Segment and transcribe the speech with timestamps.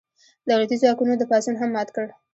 [0.49, 2.07] دولتي ځواکونو دا پاڅون هم مات کړ.